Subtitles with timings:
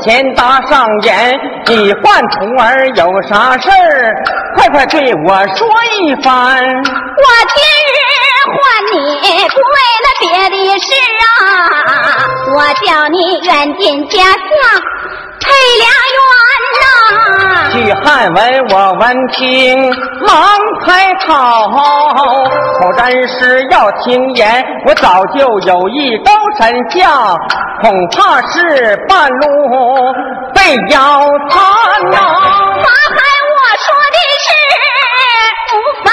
[0.00, 4.14] 前搭上眼，你唤徒儿有啥事儿？
[4.56, 5.68] 快快对我说
[6.00, 6.62] 一番。
[6.62, 7.98] 我今日
[8.48, 8.56] 唤
[8.92, 8.96] 你
[9.48, 10.86] 不为了别的事
[11.24, 11.90] 啊，
[12.54, 14.38] 我叫你远近家乡
[15.40, 15.46] 配
[15.78, 16.20] 良缘
[16.80, 16.82] 呐、
[17.72, 18.38] 据汉文，
[18.70, 19.36] 我闻听
[20.26, 20.30] 忙
[20.84, 21.28] 开口，
[22.80, 27.36] 口真是要听言，我早就有意高山下，
[27.82, 30.12] 恐怕是半路
[30.54, 30.98] 被腰
[31.50, 31.60] 残
[32.10, 33.18] 呐、法海
[33.54, 34.46] 我说的是
[35.74, 36.06] 无妨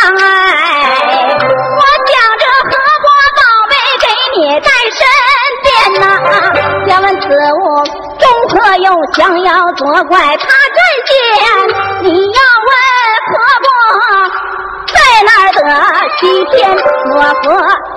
[9.15, 11.13] 想要作怪他真仙，
[12.03, 12.69] 你要问
[13.31, 13.33] 何
[13.63, 13.65] 不
[14.93, 15.59] 在哪儿得
[16.17, 16.19] 西
[16.51, 16.53] 天
[17.05, 17.33] 若何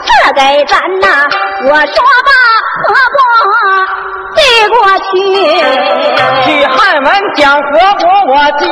[0.04, 1.06] 赐给咱呐？
[1.64, 1.96] 我说
[2.28, 2.30] 吧，
[2.86, 3.16] 何不
[4.36, 4.76] 递过
[5.08, 5.10] 去？
[6.44, 7.66] 许汉文讲何
[7.98, 8.02] 国
[8.32, 8.62] 我接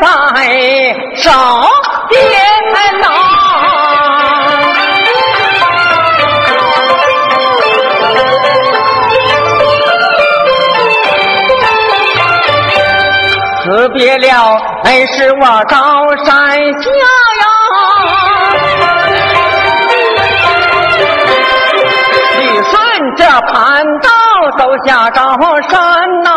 [0.00, 0.04] 在
[1.16, 1.28] 手
[2.08, 2.10] 边
[3.00, 3.04] 呐。
[13.80, 16.90] 辞别了，哎，是我高山下
[17.40, 17.44] 呀。
[22.38, 24.10] 你顺着盘道
[24.58, 25.34] 走下高
[25.70, 25.72] 山
[26.22, 26.30] 呐、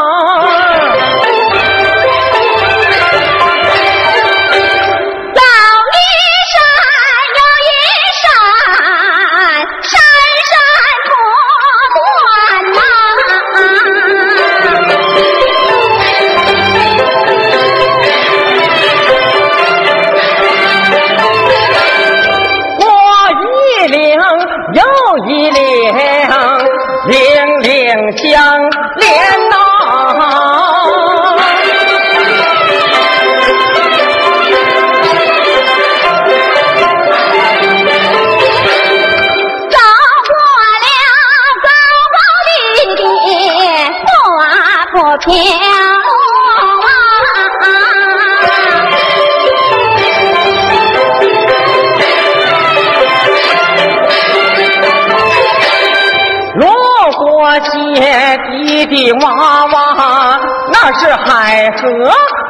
[59.04, 60.40] 你娃娃，
[60.72, 61.82] 那是海河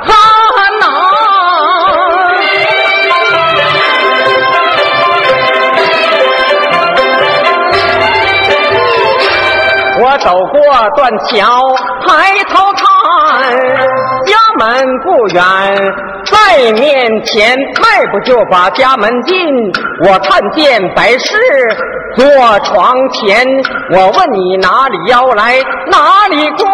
[0.06, 0.14] 汉
[0.80, 0.86] 呐、
[10.00, 10.54] 我走过
[10.96, 11.74] 断桥，
[12.06, 12.86] 抬头看，
[14.28, 15.42] 家门不远，
[16.34, 19.38] 在面前迈步就把家门进。
[20.06, 21.38] 我看见白事
[22.16, 22.26] 坐
[22.60, 23.46] 床前，
[23.92, 25.60] 我问你哪里要来，
[25.92, 26.68] 哪里怪？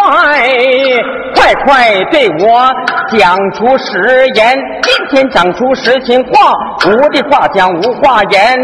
[1.35, 2.69] 快快对我
[3.17, 4.57] 讲出实言。
[4.81, 6.53] 今天讲出实情话，
[6.87, 8.59] 无的话讲无话言。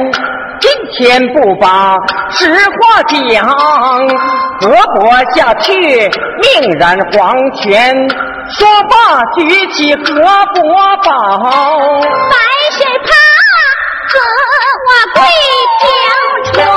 [0.98, 1.98] 天不把
[2.32, 2.50] 实
[2.80, 3.46] 话讲，
[4.62, 7.94] 何伯下去命染黄泉。
[8.48, 10.64] 说罢，举起何伯
[11.04, 11.12] 宝，
[12.30, 12.36] 白
[12.72, 13.08] 水怕
[14.12, 14.14] 和
[14.86, 15.20] 我跪
[15.82, 15.84] 平
[16.54, 16.75] 川。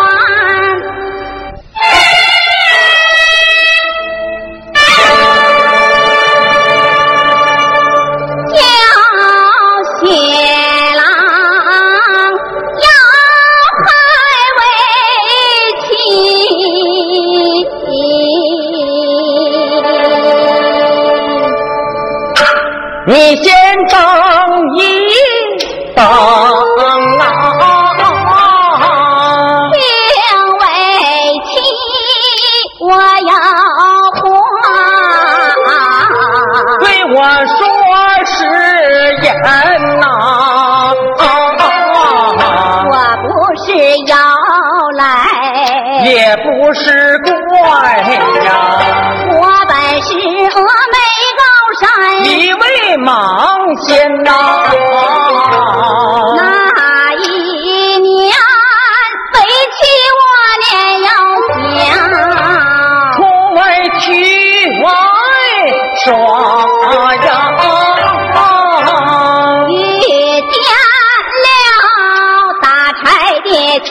[23.09, 23.55] 你先
[23.89, 23.99] 等
[24.77, 24.81] 一
[25.97, 27.25] 等啊！
[29.73, 29.81] 并
[30.59, 30.63] 为
[31.47, 31.49] 妻，
[32.81, 33.33] 我要
[34.13, 34.21] 还。
[36.81, 36.85] 对
[37.15, 37.17] 我
[37.47, 37.59] 说
[38.27, 38.31] 实
[39.23, 39.27] 言
[39.99, 40.05] 呐、
[42.91, 42.93] 我
[43.25, 43.27] 不
[43.65, 43.65] 是
[44.07, 44.13] 要
[44.99, 45.01] 来，
[46.05, 46.85] 也不是
[47.25, 47.27] 怪
[48.45, 48.47] 呀，
[53.05, 54.31] 忙先呐、
[56.37, 57.25] 那一
[57.99, 58.33] 年
[59.33, 59.37] 飞
[59.77, 59.79] 起
[60.19, 60.21] 我
[60.65, 60.69] 年
[61.03, 61.09] 要
[61.77, 61.89] 想，
[63.15, 63.19] 出
[63.55, 63.59] 外
[64.01, 64.03] 去
[64.83, 64.87] 外
[66.05, 66.07] 耍
[67.25, 67.27] 呀，
[69.71, 69.73] 遇
[70.41, 70.57] 见
[71.45, 71.47] 了
[72.61, 73.03] 打柴
[73.45, 73.47] 的
[73.85, 73.89] 樵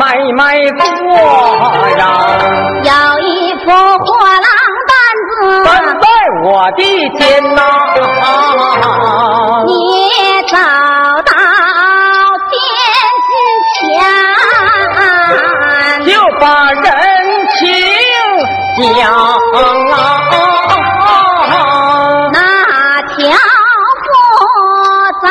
[0.00, 0.82] 买卖做
[1.98, 2.02] 呀，
[2.82, 4.48] 有一副货郎
[4.88, 4.96] 担
[5.28, 5.30] 子，
[5.62, 5.68] 担
[6.00, 6.04] 在
[6.42, 6.80] 我的
[7.18, 7.20] 肩
[7.54, 7.60] 呐、
[9.66, 9.70] 你
[10.48, 11.32] 找到
[12.48, 12.52] 店
[13.74, 13.78] 前。
[16.06, 16.08] 就
[16.40, 16.82] 把人
[17.58, 17.60] 情
[18.94, 19.12] 讲
[19.90, 19.94] 啊。
[22.32, 22.36] 那
[23.02, 23.18] 樵
[24.00, 24.06] 夫
[25.22, 25.24] 再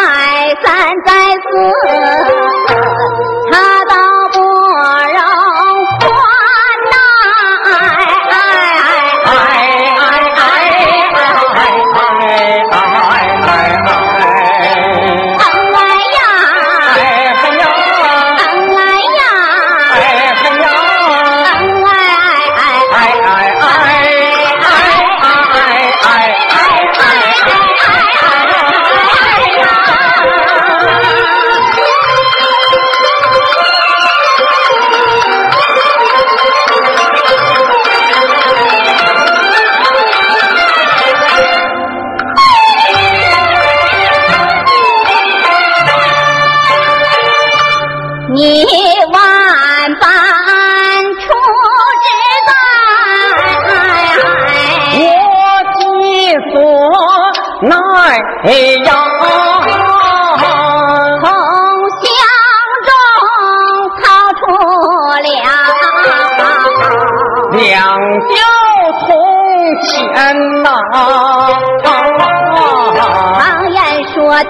[0.64, 0.68] 三
[1.06, 1.10] 再
[1.42, 1.48] 四，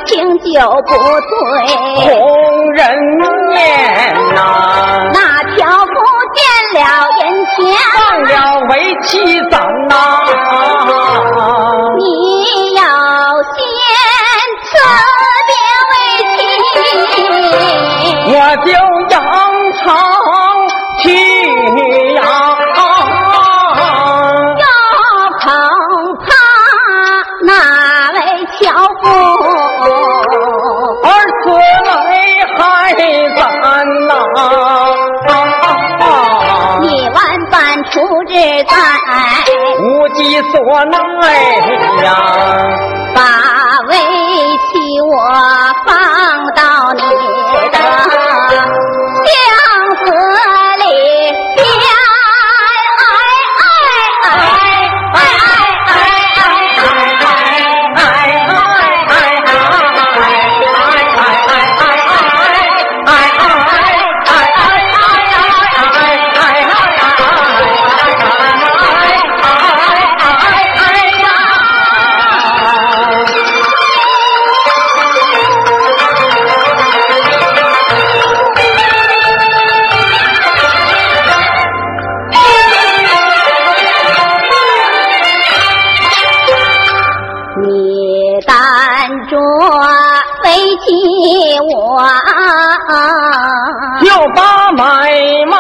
[0.10, 1.30] 说清酒不醉，
[2.02, 2.08] 红
[2.72, 2.82] 人
[3.54, 3.54] 面
[4.34, 4.40] 呐、
[5.14, 5.18] 那
[5.56, 5.94] 条不
[6.34, 6.40] 见
[6.74, 6.82] 了
[7.20, 7.22] 眼
[7.56, 7.58] 前，
[7.94, 8.34] 放了
[8.70, 8.74] 为
[9.04, 9.08] 妻
[9.52, 9.54] 咱
[9.88, 9.94] 呐、
[11.98, 12.02] 你
[12.74, 12.82] 要
[13.54, 13.56] 先
[14.66, 14.68] 辞
[15.48, 15.52] 别
[15.90, 15.94] 为
[16.36, 16.38] 妻。
[18.32, 18.34] 我
[18.66, 18.68] 就
[38.64, 38.74] 在，
[39.82, 40.98] 无计所奈
[42.04, 42.08] 呀。
[43.16, 43.22] 把
[43.88, 45.14] 为妻我
[91.62, 92.02] 我
[94.02, 95.10] 就把买
[95.46, 95.59] 卖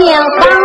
[0.00, 0.59] yang.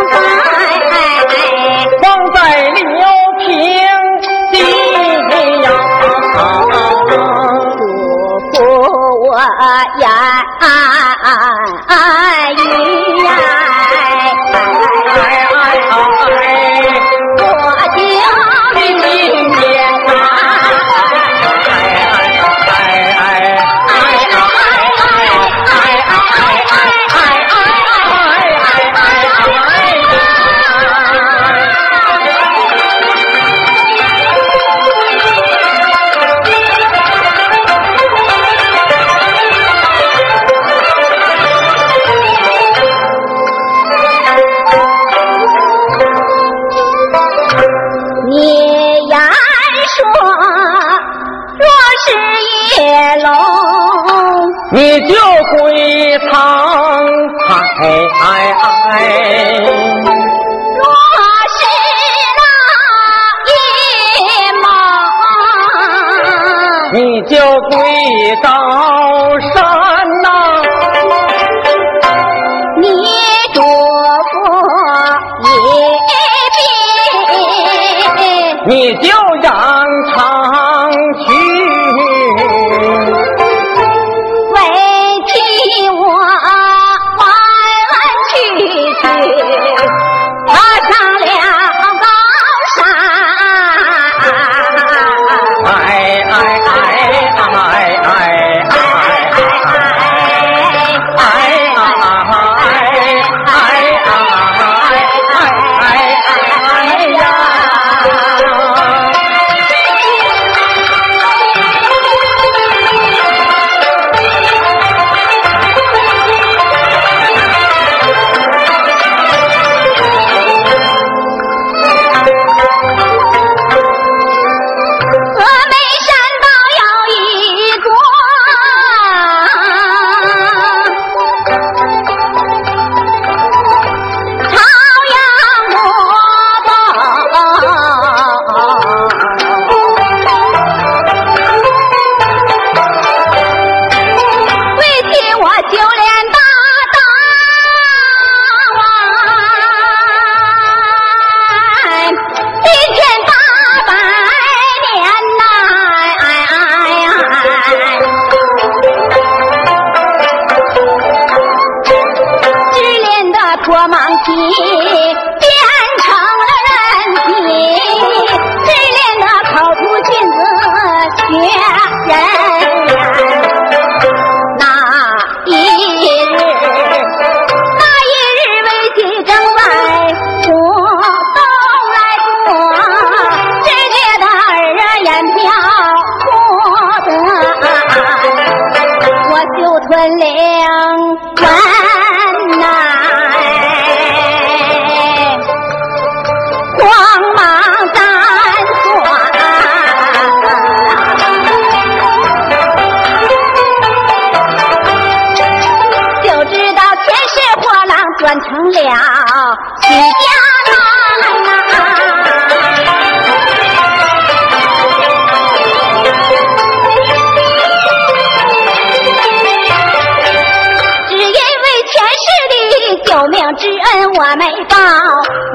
[224.18, 224.74] 我没报，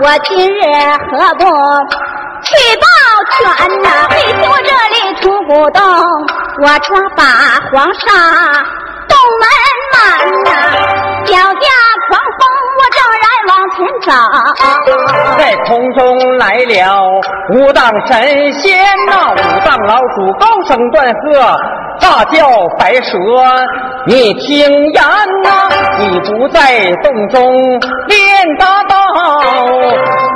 [0.03, 0.61] 我今日
[1.09, 1.45] 何不
[2.43, 2.85] 去报
[3.31, 3.87] 全呐？
[4.11, 5.81] 为求我这里出不动，
[6.61, 7.23] 我抓把
[7.71, 8.05] 皇沙
[9.09, 9.43] 东门
[9.93, 9.97] 满
[10.43, 10.47] 呐，
[11.25, 11.43] 脚下
[12.07, 12.39] 狂风，
[12.77, 13.75] 我正然往前
[14.05, 14.07] 走。
[15.39, 15.99] 在空中
[16.37, 17.01] 来了
[17.55, 18.77] 五当神仙
[19.07, 21.57] 呐，五当老鼠高声断喝，
[22.01, 23.17] 大叫白蛇，
[24.07, 25.03] 你听言
[25.43, 27.39] 呐，你不在洞中
[28.07, 28.95] 练大道，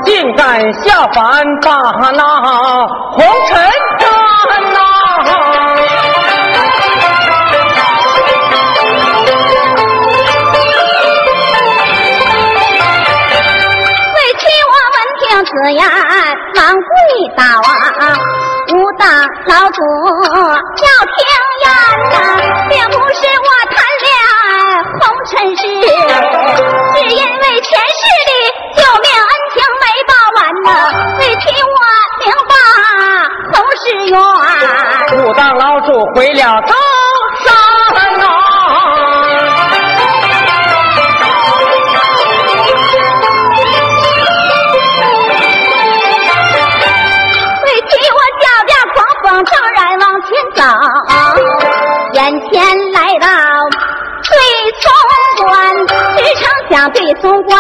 [0.03, 1.71] 竟敢下凡把
[2.11, 2.23] 那
[3.11, 3.57] 红尘
[3.99, 4.07] 贪
[4.73, 4.79] 呐！
[14.13, 15.81] 为妻我闻听此言，
[16.55, 16.87] 忙跪
[17.35, 18.15] 倒啊！
[18.73, 19.05] 武当
[19.47, 21.17] 老主要听
[35.35, 35.55] 让。
[35.57, 36.73] 老主回了高
[37.43, 37.47] 山
[38.19, 38.25] 呐、
[47.63, 50.59] 为替我脚下狂风骤然往前走，
[52.13, 52.19] 眼
[52.51, 52.53] 前
[52.91, 53.27] 来到
[54.29, 54.31] 对
[54.81, 54.85] 松
[55.47, 55.53] 关，
[56.17, 57.53] 只成想对松关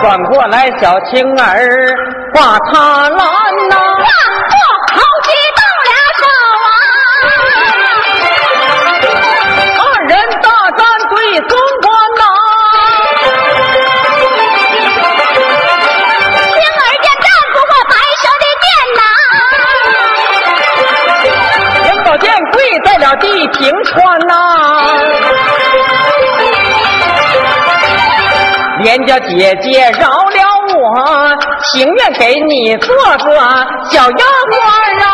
[0.00, 1.94] 转过来，小青儿
[2.34, 3.18] 把他拦
[3.68, 3.76] 呐、
[28.82, 30.40] 连家姐姐饶了
[30.74, 33.34] 我，情愿给你做个
[33.90, 34.58] 小丫鬟
[35.02, 35.06] 啊！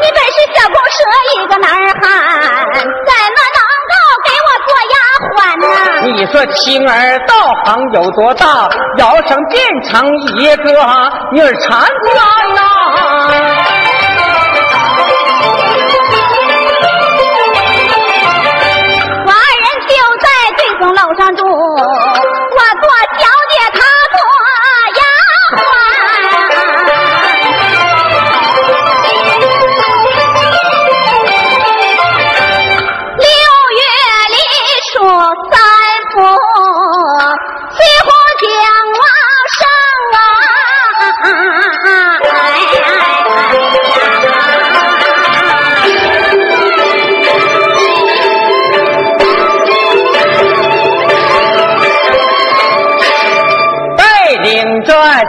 [0.00, 0.98] 你本是小公蛇
[1.34, 2.06] 一个男儿汉，
[2.72, 3.92] 怎么能够
[4.24, 4.96] 给我做丫
[5.34, 5.66] 鬟呢？
[6.14, 6.56] 你说青
[6.88, 6.92] 儿
[7.26, 7.30] 道
[7.66, 9.92] 行有多大，摇身变成
[10.36, 10.62] 一个
[11.32, 11.86] 女儿缠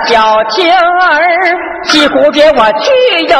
[0.09, 1.21] 小青儿
[1.83, 2.91] 西湖边我去
[3.27, 3.37] 游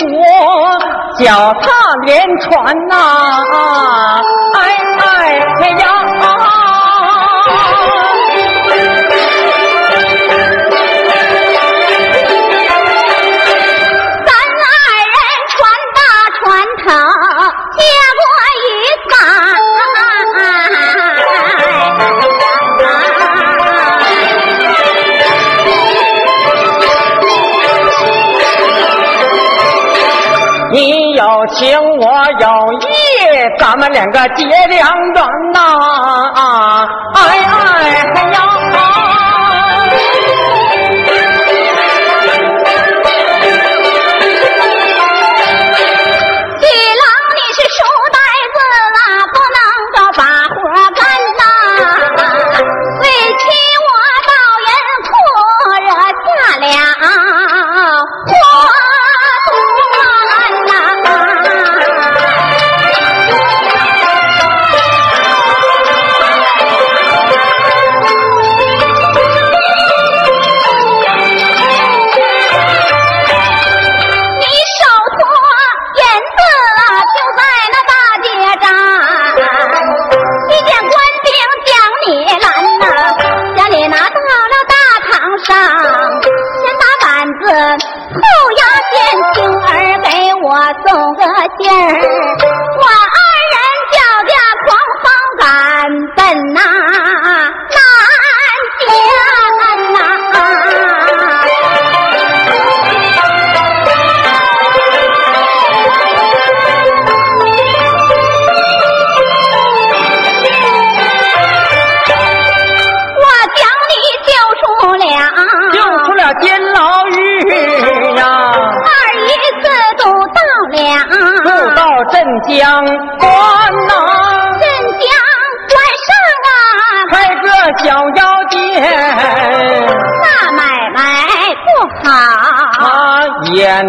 [0.00, 0.78] 我，
[1.18, 1.68] 脚踏
[2.04, 4.20] 连船呐、啊
[4.54, 4.60] 哎
[4.98, 6.31] 哎呀！
[31.52, 32.06] 情我
[32.40, 32.86] 有意，
[33.58, 35.60] 咱们两个结良缘呐、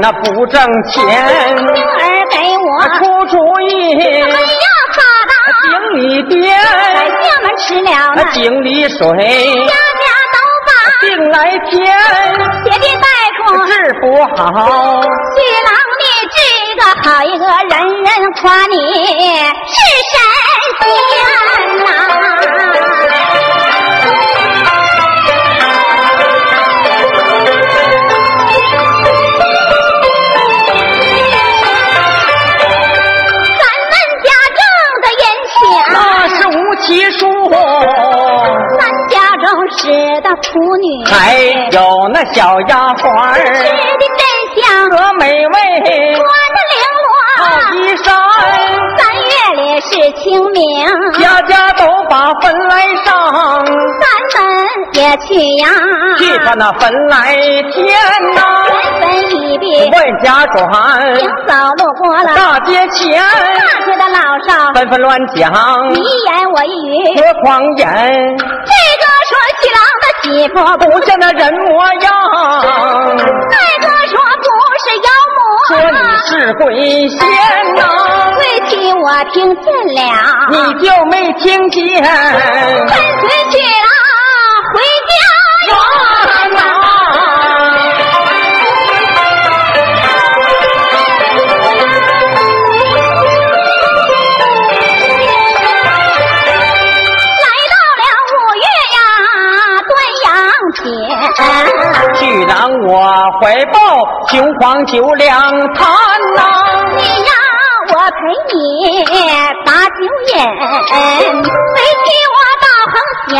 [0.03, 5.31] 那不挣钱，星儿给我出主意，怎么样好的，
[5.63, 6.51] 井里爹，
[6.93, 8.99] 百姓们吃了那，井里水，
[9.65, 10.35] 家家都
[10.67, 11.35] 把病来
[11.69, 11.79] 添，
[12.65, 13.39] 鞋的大夫。
[13.65, 14.03] 治不
[14.35, 14.43] 好。
[15.35, 16.03] 新郎，你
[16.35, 16.37] 这
[16.75, 18.11] 个好一个，人人
[18.41, 18.75] 夸你
[41.13, 41.35] 还
[41.71, 43.35] 有那小丫鬟儿。
[43.35, 44.23] 吃的真
[44.55, 46.73] 香，和美味穿的绫
[47.37, 47.75] 好罗。
[47.75, 48.05] 衣衫，
[48.97, 50.87] 三月里是清明，
[51.19, 52.73] 家家都把坟来
[53.03, 53.11] 上，
[53.63, 54.43] 咱们
[54.93, 55.67] 也去呀，
[56.17, 57.35] 去他那坟来
[57.71, 57.85] 填
[58.33, 60.61] 呐，人分一地，万家转，
[61.17, 65.51] 行走路过了大街前，大街的老少，纷纷乱讲
[65.89, 67.17] 你一言我一语。
[67.17, 68.37] 和狂言，
[70.23, 72.11] 郎的媳妇不，不像那人模样，
[73.11, 76.63] 大哥说不是妖魔说，你是鬼
[77.09, 77.19] 仙
[77.75, 77.81] 呐。
[78.35, 80.01] 鬼气我听见了，
[80.49, 81.81] 你就没听见？
[82.01, 83.57] 跟随去
[103.39, 103.79] 怀抱
[104.29, 105.29] 雄黄酒两
[105.73, 105.87] 坛
[106.35, 106.41] 呐、
[106.95, 107.31] 你呀
[107.89, 108.17] 我陪
[108.53, 108.55] 你
[109.65, 110.35] 把酒饮，
[111.41, 112.95] 为妻我倒横
[113.29, 113.35] 想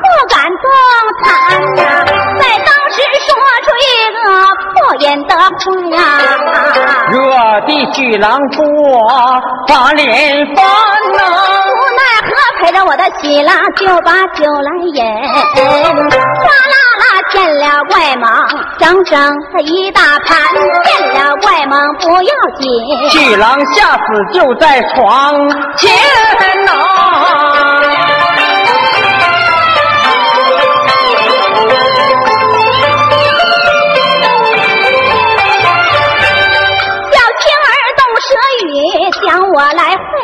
[0.00, 0.66] 不敢动
[1.22, 1.24] 弹
[1.74, 1.80] 呐，
[2.38, 3.28] 在当时说
[3.64, 4.18] 出一个
[4.72, 5.40] 破言的话
[5.96, 5.98] 呀。
[7.10, 7.14] 热
[7.66, 8.56] 的巨狼夫
[9.68, 10.06] 把脸
[10.54, 10.64] 翻
[11.16, 11.18] 呐、
[11.66, 12.28] 无奈何
[12.60, 15.04] 陪着我的喜郎就把酒来饮，
[15.54, 18.24] 哗啦啦见了怪蟒，
[18.78, 19.12] 整整
[19.52, 20.32] 的一大盘，
[20.84, 22.64] 见了怪蟒不要紧，
[23.10, 23.98] 巨狼吓死
[24.32, 24.94] 就在床
[25.76, 25.92] 前
[26.64, 26.70] 呐、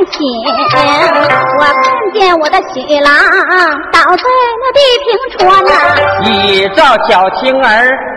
[0.01, 0.19] 来唤醒，
[1.59, 1.85] 我看
[2.15, 3.13] 见我的喜郎
[3.93, 4.25] 倒在
[4.61, 5.09] 那地平
[5.39, 5.69] 川呐、
[6.25, 6.29] 一
[6.75, 7.69] 照小青儿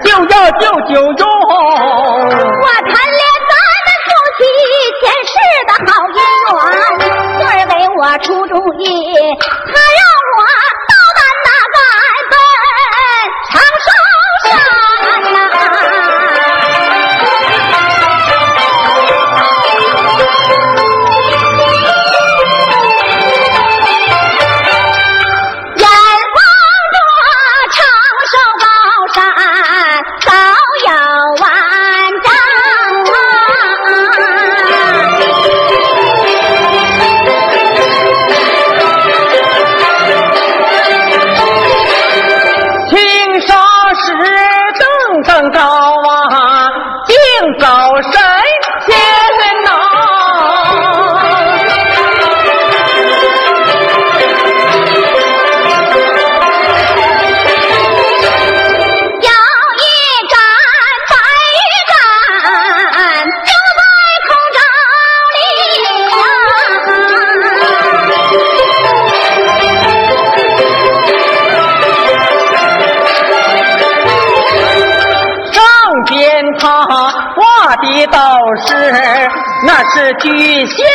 [0.03, 4.39] 就要救九用，我贪恋咱们夫妻
[5.01, 5.33] 前世
[5.67, 6.17] 的好姻
[6.53, 6.61] 缘，
[7.37, 8.81] 今儿给我出主意，
[9.39, 10.02] 他让
[79.95, 80.92] 是巨蟹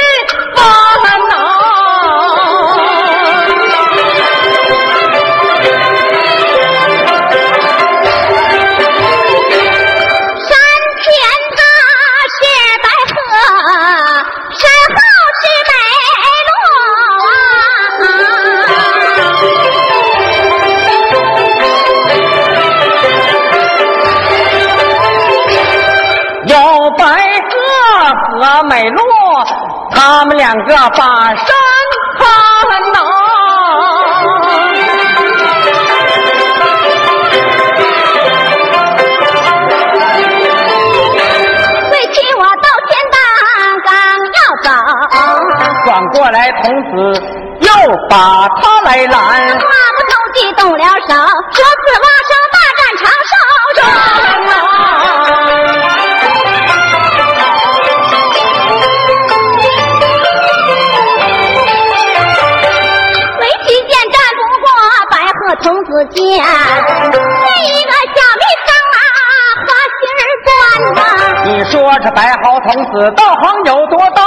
[30.80, 31.46] 把山
[32.18, 32.22] 翻
[32.92, 32.96] 呐。
[41.90, 43.16] 最起我到天大
[43.84, 43.90] 刚
[44.36, 44.66] 要走，
[45.84, 46.92] 转过来，童子
[47.60, 47.68] 又
[48.08, 48.14] 把
[48.60, 49.16] 他来拦。
[72.14, 74.22] 白毫童子道行有多大？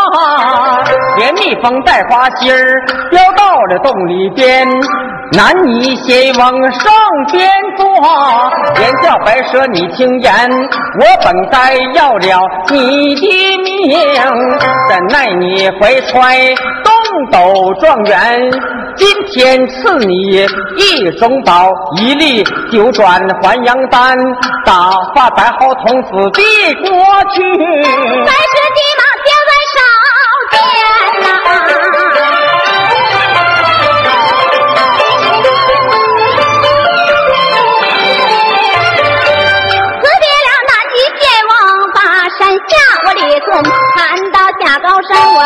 [1.17, 4.67] 连蜜蜂带花心儿飙到了洞里边，
[5.33, 6.91] 男女先往上
[7.31, 7.85] 边坐。
[8.77, 10.33] 连叫白蛇你听言，
[10.99, 13.97] 我本该要了你的命，
[14.89, 16.55] 怎奈你怀揣
[17.31, 18.51] 斗状元，
[18.95, 20.47] 今天赐你
[20.77, 24.17] 一种宝，一粒九转还阳丹，
[24.65, 26.41] 打发白毫童子的
[26.83, 26.89] 过
[27.33, 27.41] 去。
[28.25, 29.75] 白蛇急忙交在手
[30.51, 30.55] 间
[31.21, 31.25] 呐、
[40.01, 41.51] 辞别了南极剑王
[41.93, 41.97] 把
[42.37, 42.71] 山下，
[43.05, 43.47] 我李顺
[43.95, 43.99] 看
[44.31, 45.37] 到下高山，我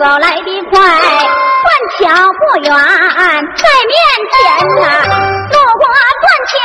[0.00, 2.00] 走来的快，断桥
[2.32, 3.92] 不远在面
[4.32, 4.40] 前
[4.80, 4.82] 呐、
[5.52, 5.84] 路过
[6.22, 6.56] 断桥，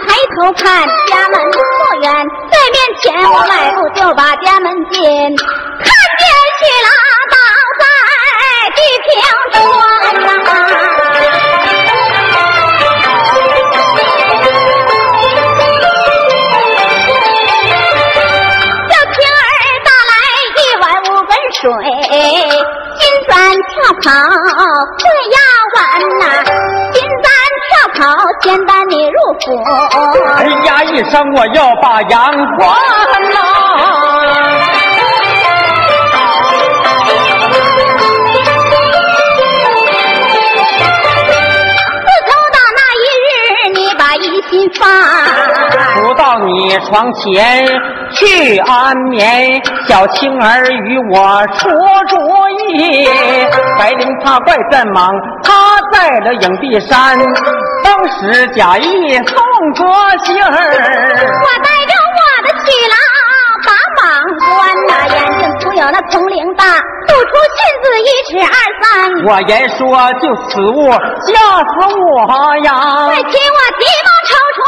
[0.00, 0.64] 抬头看
[1.06, 1.60] 家门不
[2.00, 2.04] 远
[2.50, 5.84] 在面前，我迈步就把家门进，看
[6.16, 6.24] 见
[6.56, 6.88] 喜郎
[7.28, 7.36] 倒
[7.80, 7.84] 在
[8.74, 9.12] 地平
[9.52, 9.60] 中
[30.36, 32.68] 哎呀一声，我要把阳关
[33.30, 33.36] 呐！
[42.00, 43.36] 自从到那一日，
[43.74, 44.82] 你把疑心放。
[45.96, 47.66] 不到你床前
[48.12, 51.68] 去安眠，小青儿与我出
[52.08, 52.16] 主
[52.72, 53.08] 意。
[53.78, 55.52] 白灵怕怪阵忙，他
[55.92, 57.18] 在了影壁山，
[57.84, 59.36] 当时假意送
[59.74, 59.84] 个
[60.24, 60.50] 信儿。
[60.50, 62.96] 我带着我的去郎
[63.66, 63.68] 把
[64.00, 64.02] 莽
[64.40, 64.48] 关
[64.88, 66.64] 呐，眼睛粗有那铜铃大，
[67.06, 68.84] 吐出信字一尺二三。
[69.26, 69.78] 我言说
[70.14, 71.28] 就此物吓
[71.60, 72.68] 死我呀！
[73.06, 74.58] 快请我急忙抽出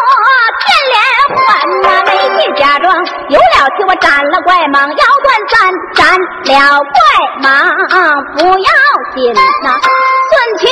[0.62, 0.94] 天连
[1.34, 1.38] 环
[1.82, 2.84] 呐，没去假装
[3.30, 5.54] 有了气，我斩了怪蟒，腰断三，
[5.94, 6.94] 斩了怪
[7.42, 7.44] 蟒
[8.36, 8.70] 不要
[9.14, 10.68] 紧呐，顺其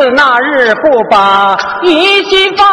[0.00, 2.66] 自那日不把疑心放，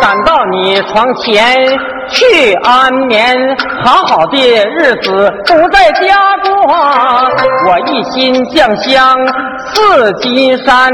[0.00, 1.68] 赶到你床前
[2.08, 3.36] 去安眠，
[3.84, 6.50] 好好的日子不在家过。
[7.68, 9.14] 我一心降香
[9.74, 10.90] 四金山，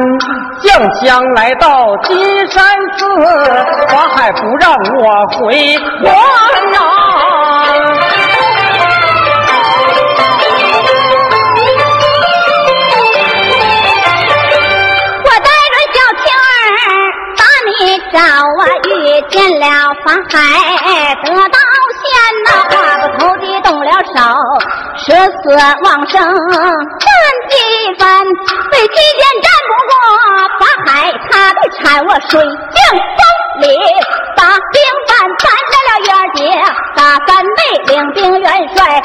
[0.65, 2.65] 降香来到金山
[2.97, 3.07] 寺，
[3.87, 6.13] 法海不让我回关
[6.73, 6.79] 呐、
[19.29, 19.67] 见了
[20.05, 20.39] 法海，
[21.25, 21.59] 得到
[22.01, 22.09] 仙
[22.45, 24.19] 呐，话不投机动了手，
[24.97, 25.43] 舍死
[25.83, 27.09] 往生战
[27.49, 27.55] 几
[27.99, 28.25] 番，
[28.73, 29.93] 为期间战不过
[30.59, 30.89] 法海，
[31.31, 33.21] 他都铲我水镜风
[33.61, 33.79] 里，
[34.37, 36.41] 把兵板攒来了元儿姐，
[36.97, 39.03] 大三妹领兵元帅，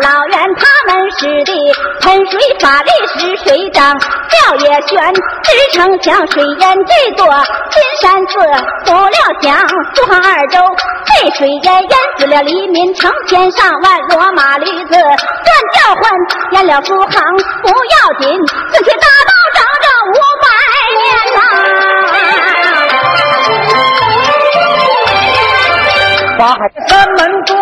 [0.00, 1.52] 老袁他们使的
[2.00, 3.96] 喷水法力使水涨，
[4.30, 7.26] 吊也悬支城墙，水淹这座
[7.70, 8.38] 金山寺，
[8.84, 9.58] 堵了墙，
[9.94, 10.60] 苏杭二州
[11.06, 15.08] 被水淹淹死了黎民成千上万，骡马驴子乱
[15.74, 16.10] 叫唤，
[16.52, 17.22] 淹了苏杭
[17.62, 18.28] 不要紧，
[18.72, 20.46] 四千大道整整五百
[20.94, 21.02] 年
[21.34, 21.40] 呐、
[26.38, 27.56] 法海三门坐，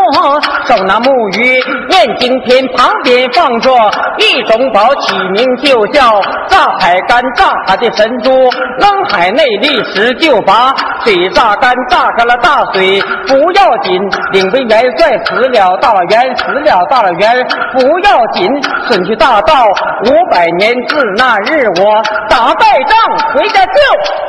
[0.67, 1.59] 手拿木鱼
[1.89, 3.71] 念经篇，旁边放着
[4.19, 7.23] 一种宝，起名就叫炸海干。
[7.35, 8.31] 炸他的神珠，
[8.79, 13.99] 扔海内立时就把水榨干，榨干了大水不要紧，
[14.33, 18.49] 领兵元帅死了大了元，死了大了元不要紧，
[18.89, 19.65] 损去大道
[20.05, 22.99] 五百年，自那日我打败仗
[23.35, 23.73] 回家就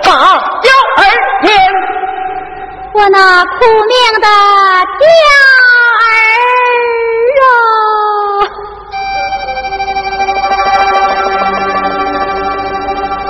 [0.04, 1.04] 把交儿
[1.44, 2.07] 天。
[2.98, 3.50] 我那苦
[3.86, 4.28] 命的
[4.98, 5.06] 娇
[6.02, 6.10] 儿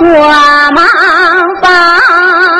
[0.00, 0.08] 我
[0.72, 0.80] 忙
[1.60, 2.57] 帮。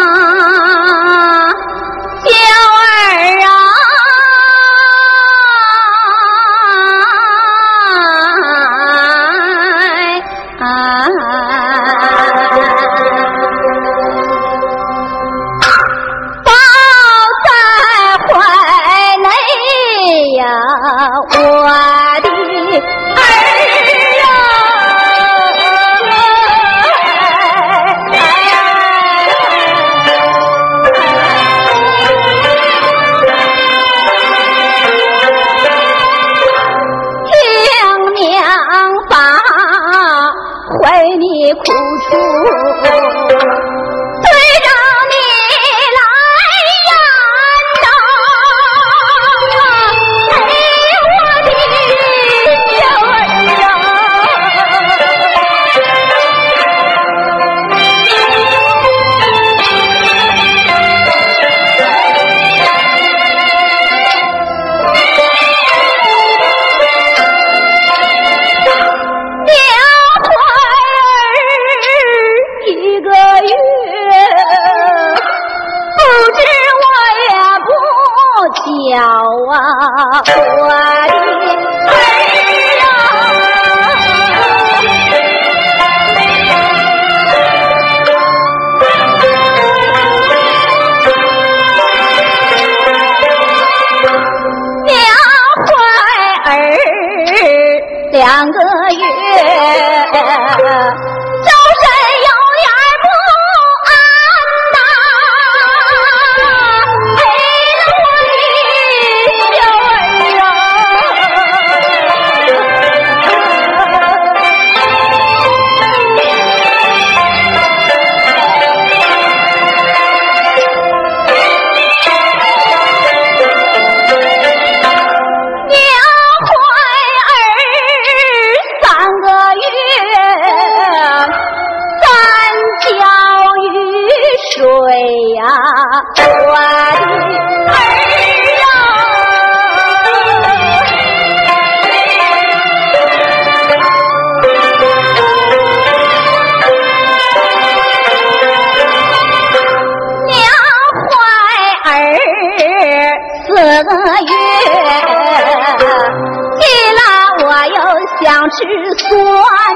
[158.64, 159.67] 是酸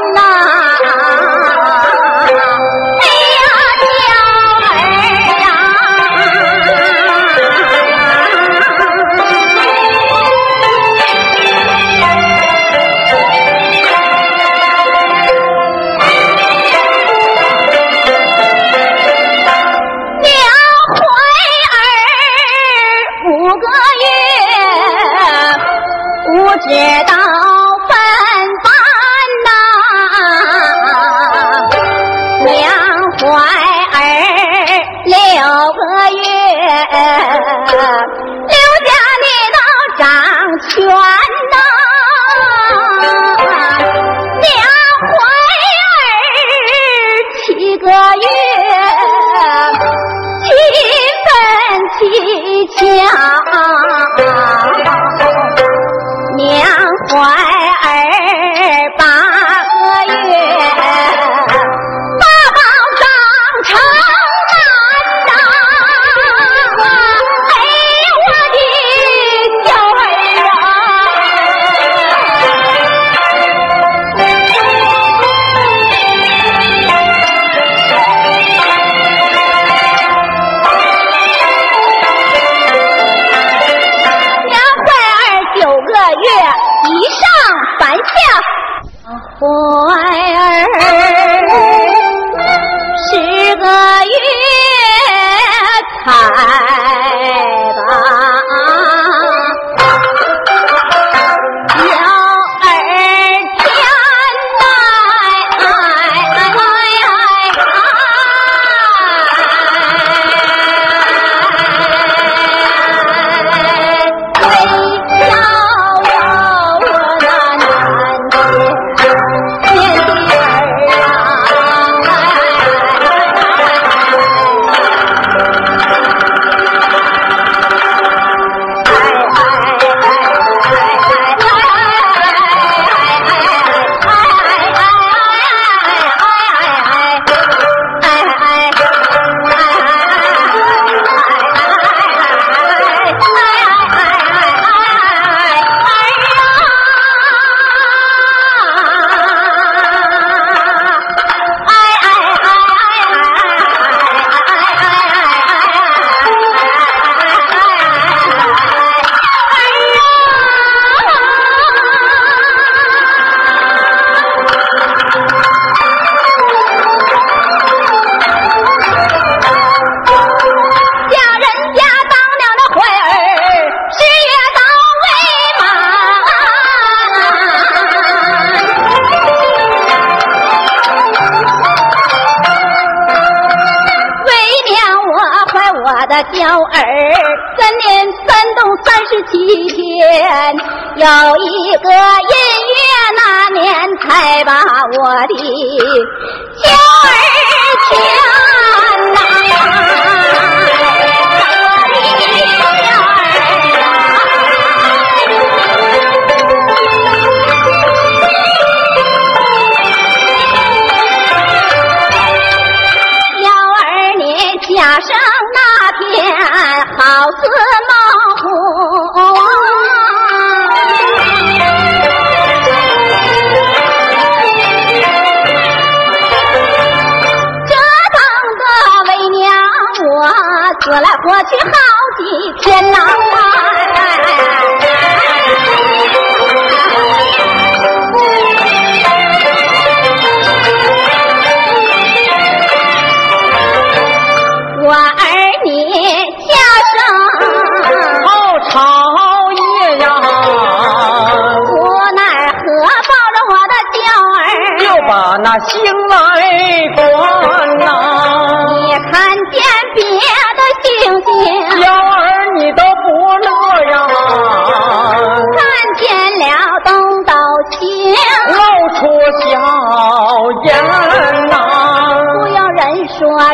[52.82, 53.51] 新年好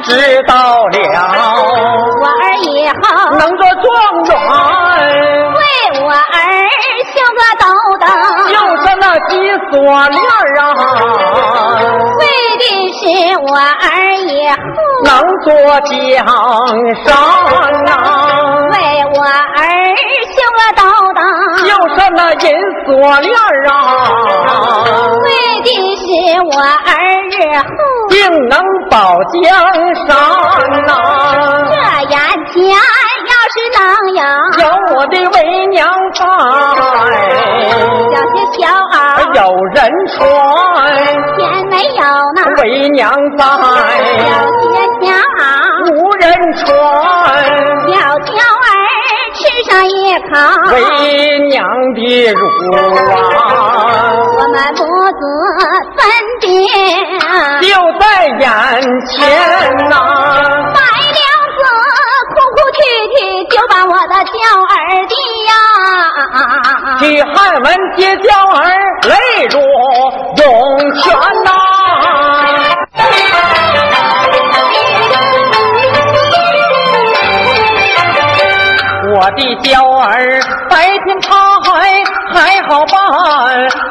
[0.01, 0.13] 知
[0.47, 0.55] 道
[0.87, 0.93] 了，
[2.21, 2.95] 我儿以后
[3.39, 3.87] 能做状
[4.25, 4.31] 元，
[5.53, 5.61] 为
[6.05, 6.15] 我儿
[7.15, 7.65] 绣个斗
[7.99, 8.07] 斗，
[8.49, 9.31] 就是那几
[9.71, 9.73] 锁
[10.09, 10.19] 链
[10.61, 10.63] 啊！
[12.19, 12.23] 为
[12.59, 13.01] 的是
[13.41, 14.55] 我儿以后
[15.05, 15.09] 能
[15.45, 15.47] 做
[15.81, 15.91] 江
[17.05, 17.07] 山
[17.85, 17.89] 呐，
[18.71, 18.75] 为
[19.15, 19.61] 我儿
[20.25, 20.91] 绣个道道，
[21.69, 22.47] 就是那银
[22.87, 22.89] 锁
[23.21, 23.31] 链
[23.69, 23.71] 啊，
[25.23, 25.29] 为
[25.63, 25.67] 的
[25.99, 26.07] 是
[26.41, 26.91] 我儿
[27.29, 27.69] 日后。
[28.09, 28.17] 定
[28.49, 28.55] 能
[28.91, 29.37] 保江
[30.07, 30.09] 山
[30.87, 30.91] 呐。
[31.69, 31.75] 这
[32.09, 32.17] 眼
[32.47, 32.57] 前
[33.29, 33.79] 要是能
[34.17, 34.21] 有。
[34.59, 34.65] 有
[34.97, 35.77] 我的为娘
[36.15, 36.25] 在，
[37.75, 38.59] 有些小
[38.95, 38.99] 儿
[39.35, 39.41] 有
[39.75, 39.77] 人
[40.09, 40.19] 传，
[41.37, 41.39] 钱
[41.69, 42.03] 没有
[42.35, 42.39] 那。
[42.63, 42.99] 为娘
[43.37, 43.45] 在，
[44.17, 44.67] 有些
[45.03, 45.07] 小
[45.39, 45.45] 儿
[50.73, 50.77] 为
[51.49, 51.57] 娘
[51.95, 51.99] 的
[52.33, 52.41] 乳
[52.77, 53.49] 啊，
[54.37, 54.81] 我们母
[55.19, 55.21] 子
[55.97, 55.99] 分
[56.41, 56.47] 别
[57.61, 57.67] 就
[57.99, 58.03] 在
[58.39, 58.43] 眼
[59.07, 59.17] 前
[59.89, 59.95] 呐。
[60.75, 61.19] 白娘
[61.57, 61.61] 子
[62.35, 62.79] 哭哭啼
[63.15, 63.17] 啼
[63.49, 64.35] 就把我的娇
[64.69, 64.73] 儿
[65.09, 65.15] 的
[65.49, 65.51] 呀，
[67.01, 67.67] 去汉文
[67.97, 68.59] 接娇儿
[69.09, 69.13] 泪
[69.51, 69.55] 如
[70.37, 70.45] 涌
[71.01, 71.05] 泉
[71.45, 71.49] 呐。
[79.29, 82.03] 我的娇儿白天他还
[82.33, 82.97] 还好办，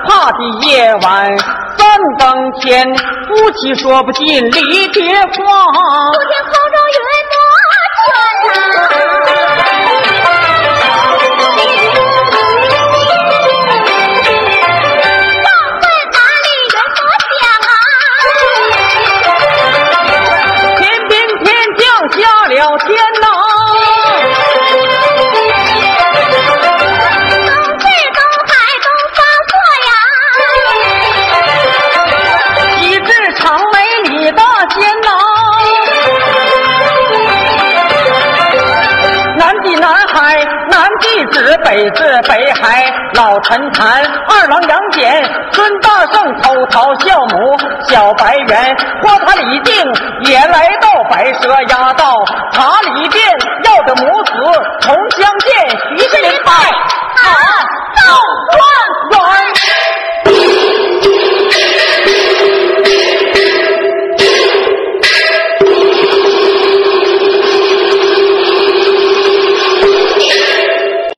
[0.08, 1.38] 怕的夜晚
[1.78, 1.86] 三
[2.18, 5.28] 更天，夫妻说不尽离别话。
[5.28, 6.98] 不听口中云
[41.68, 47.57] 北至北海老陈潭，二郎杨戬，孙大圣偷桃孝母
[47.89, 53.22] 小白猿，花塔李靖也来到白蛇压道塔里边，
[53.65, 54.32] 要的母子
[54.80, 56.53] 重相见，徐世林拜。